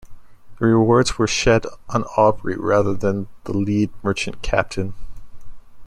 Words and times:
The 0.59 0.65
rewards 0.65 1.19
were 1.19 1.27
shed 1.27 1.67
on 1.89 2.05
Aubrey, 2.17 2.55
rather 2.57 2.95
than 2.95 3.27
the 3.43 3.53
lead 3.55 3.91
merchant 4.01 4.41
captain. 4.41 4.95